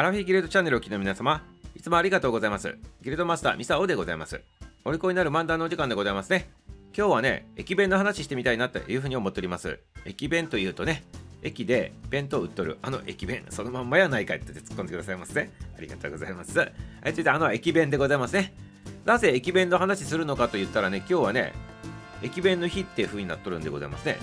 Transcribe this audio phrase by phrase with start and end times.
[0.00, 1.42] アラフィギルドチャンネルをお聞きの皆様、
[1.76, 2.74] いつもありがとうございます。
[3.02, 4.40] ギルドマスター、ミサオでございます。
[4.82, 6.48] お利口になる漫談のお時間でございますね。
[6.96, 9.78] 今日はね、駅弁の話してみたいなというふうに思っております。
[10.06, 11.04] 駅弁というとね、
[11.42, 15.50] 駅で弁当売っとるあの駅弁そのまんまやないかって突っ込んでくださいますね。
[15.76, 16.58] ありがとうございます。
[16.58, 16.72] はい、
[17.08, 18.54] 続いてあの駅弁でございますね。
[19.04, 21.52] なぜ駅弁の話するのかと言ったらね、今日はね、
[22.22, 24.16] 駅弁の日っていう風になっとるんでございますね。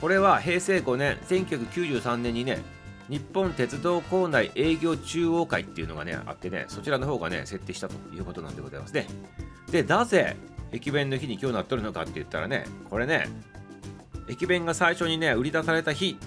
[0.00, 2.77] これは平成5年、1993年にね、
[3.08, 9.06] 日本鉄道構内営業中央会っていうのがね、あってね、そちらの方がね、設定したということなんでございますね。
[9.70, 10.36] で、なぜ
[10.72, 13.28] 駅弁の日に今日なっとるのかって言ったらね、これね、
[14.28, 16.18] 駅弁が最初にね、売り出された日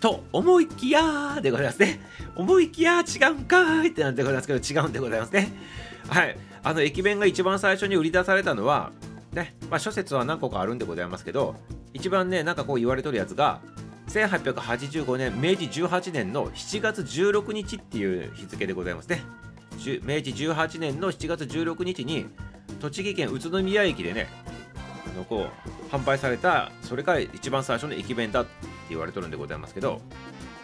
[0.00, 2.00] と思いきやでございますね。
[2.36, 5.52] 思いきや違うんかいってなんでございますけど、違うんでございますね。
[6.08, 6.38] はい。
[6.62, 8.92] あの駅弁が一番最初に売り出されたのは、
[9.32, 11.56] ね、まあ諸説は何個かあるんでございますけど、
[11.94, 13.60] 一番ね、なんかこう言われとるやつが、
[14.08, 19.22] 1885年、明治18年の7月16日っていう日付でございますね。
[20.02, 22.26] 明治18年の7月16日に、
[22.80, 24.28] 栃木県宇都宮駅でね、
[25.18, 25.48] のこ
[25.90, 28.50] う販売されたそれが一番最初の駅弁だって
[28.88, 30.00] 言われとるんでございますけど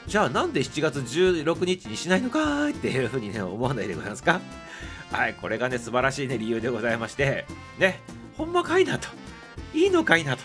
[0.07, 4.41] じゃあなんで7月16日にしないのかいっていうふうにね思わないでございますか？
[5.11, 7.47] はいこれがね素晴らしいね理由でございまして
[7.79, 8.01] ね
[8.37, 9.09] ほんまかいなと。
[9.73, 10.43] いいのかいなと。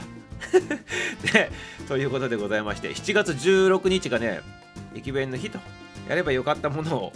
[1.33, 1.51] で
[1.87, 4.41] ということでございまして7月16日がね
[4.95, 5.59] 駅弁の日と
[6.07, 7.13] やればよかったものを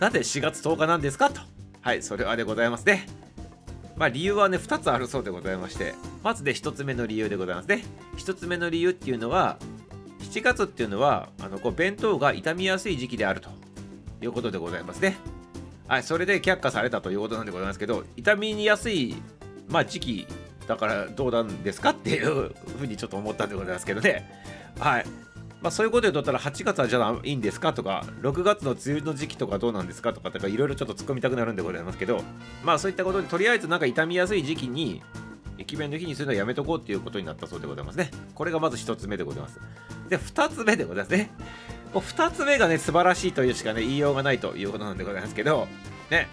[0.00, 1.40] なぜ4月10日なんですかと
[1.80, 3.06] はいそれはでございますね
[3.96, 7.82] まあ、理由はね、2つあるそうでございまして、まずで1つ目の理由でございますね。
[8.18, 9.56] 1つ目の理由っていうのは、
[10.20, 13.48] 7月っていうのは、あのこう弁当が傷みやすい時期であると
[14.20, 15.16] いうことでございますね。
[15.88, 19.16] はい、それで却下されたということなんでございますけど、傷みやすい、
[19.68, 20.26] まあ、時期
[20.66, 24.28] だからどうなんですかっていうふうにちょっと思ったんでございますけどね。
[24.78, 25.06] はい。
[25.62, 32.22] まあ、そういうことで言ったら8月はじゃあいいんですかとか6月の梅雨の時期とかどうなんですかとかいろいろちょっと突っ込みたくなるんでございますけど
[32.62, 35.02] まあそういったことでとりあえずなんか傷みやすい時期に
[35.58, 39.58] 駅弁の日にするのはやめとこうっていうことになったそうでございますねこれがまず1つ目でございます
[40.08, 41.30] で2つ目でございますね
[41.94, 45.66] 2つ目がね素晴らしいというしかね言いようがないということなんでございますけど
[46.10, 46.28] ね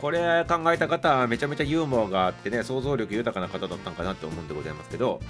[0.00, 5.20] これ考えた方はめちゃめちゃユーモアがあってね想像力豊かな方だったんかなって思うんでございますけど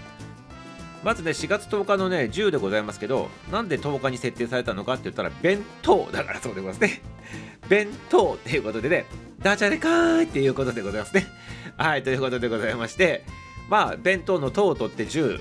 [1.04, 7.02] まずね、4月10日のね、10でございますけど、なんで10日に設定されたのかって言ったら、弁当だからそうでございますね。
[7.68, 9.06] 弁当っていうことでね、
[9.40, 11.26] ダジャレかーいっていうことでございますね。
[11.76, 13.24] はい、ということでございまして、
[13.68, 15.40] まあ、弁当の「と」を取って10。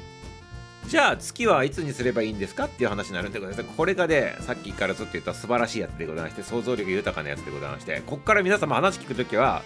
[0.87, 3.69] じゃあ月はいつにすればいいんですかっていう話になるんでございます。
[3.75, 9.63] これがね、さっきからずっと言った素晴らしいやつでございまして、想像力豊かなやつでございまして、こっから皆様話聞くときは、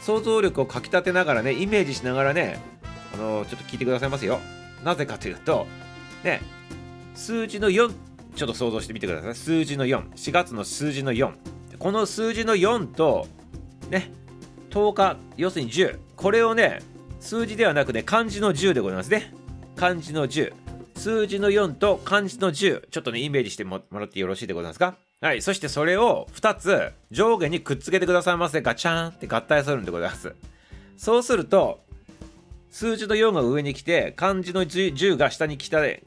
[0.00, 2.60] 想像力をかきたてながらね、イメージしながらね、
[3.14, 4.38] あのちょっと聞いてくださいますよ。
[4.84, 5.66] なぜかというと、
[6.22, 6.40] ね、
[7.16, 7.92] 数字の4、
[8.36, 9.34] ちょっと想像してみてください。
[9.34, 10.10] 数字の4。
[10.10, 11.32] 4月の数字の4。
[11.80, 13.26] この数字の4と、
[13.90, 14.12] ね、
[14.70, 15.98] 10日、要するに10。
[16.14, 16.80] これをね、
[17.18, 19.34] 数字ではなくね、漢字の10でございますね。
[19.76, 20.52] 漢字の10。
[21.00, 22.88] 数字の4と漢字の10。
[22.90, 24.96] ちょっとね、イメージしてもらってよろしいでございますか？
[25.22, 25.40] はい。
[25.40, 28.60] そしてそれを2つ上下にくっつけてくださいませ。
[28.60, 30.34] ガチャンって合体するんでございます。
[30.98, 31.80] そうすると、
[32.70, 36.04] 数字の4が上に来て、漢字の10が下に来たで、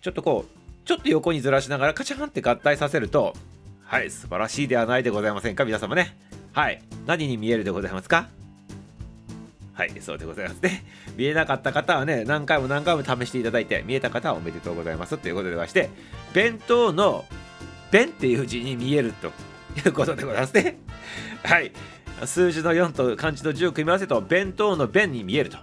[0.00, 3.34] ちょっとこう、ちょっと横にずらしながらカチャンって合体させると、
[3.84, 6.18] はい、素晴らしいではないでございませんか、皆様ね。
[6.52, 8.28] はい、何に見えるでございますか？
[9.74, 10.84] はい、そうでございますね。
[11.16, 15.90] 見えなかった方はね、何回も何回も試していただいて、見えた方はおめでとうございますということでまして、
[16.34, 17.24] 弁当の
[17.90, 19.28] 弁っていう字に見えると
[19.78, 20.78] いうことでございますね。
[21.44, 21.72] はい、
[22.24, 25.58] 数字の4と漢字の10を組み合わせると、弁当の弁に見えると。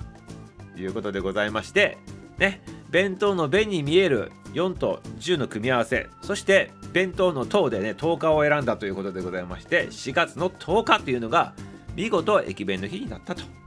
[0.81, 1.97] いうことでございまして、
[2.37, 11.53] ね、弁当の弁に見える4と10の組み合わせ、そして弁当の等でね、10日を選んだということでございまして、4月の10日というのが
[11.95, 13.58] 見事駅弁の日になったということ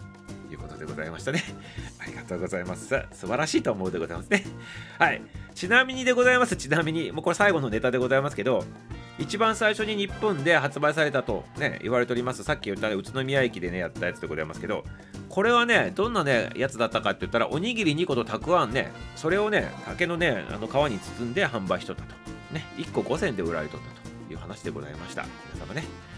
[0.82, 1.42] でございましたね。
[2.00, 2.88] ありがとうございます。
[3.12, 4.44] 素晴らしいと思うでございますね。
[4.98, 5.22] はい。
[5.54, 6.56] ちなみにでございます。
[6.56, 8.64] ちなみに、もうこれ最後のネタでございますけど、
[9.18, 12.42] 一番最初に日本で発売されたとね、言われております。
[12.42, 14.84] さっき言った、ね、宇都宮駅でね、やったやつでございますけど、
[15.28, 22.14] これはね、どんなね、やつだったかって言ったら、おにぎり2個とたくあんね、それをね、竹のね、あの皮に包んで販売しとったと。
[22.52, 25.24] ね、1個5000円で売られとったという話でございました。
[25.54, 26.11] 皆様ね。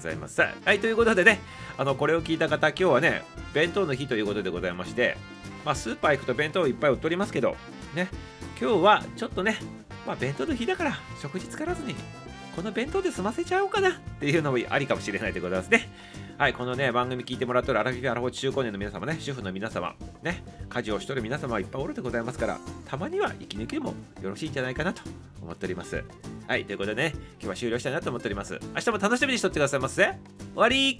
[0.00, 0.40] ございます。
[0.40, 1.40] はい、ということでね、
[1.76, 5.16] あの、これを聞いた方、今日はね、弁当の日ということでございまして、
[5.64, 7.54] まあ、スーパー行くと弁当いっぱい売っておりますけど、
[7.94, 8.08] ね、
[8.58, 9.58] 今日はちょっとね、
[10.06, 11.94] まあ、弁当の日だから、食事つからずに、
[12.56, 15.88] この弁当で済ませちゃおうかなっていうのもありかもしれないでございますね。
[16.40, 23.92] はい、このね、番組聞いてもらってるアラフィフアラフォー中高年の皆様ね、主婦の皆様、ね家事をしとる皆様はいっぱいおるでございますからたまには息抜きも
[24.22, 25.02] よろしいんじゃないかなと
[25.42, 26.02] 思っております。
[26.46, 28.58] はいということでね今日は終了したいなと思っております。
[28.74, 30.02] 明日も楽しみにしとってくださいませ。
[30.04, 30.14] 終
[30.54, 30.98] わり。